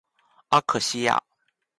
[0.49, 1.21] 阿克西亚。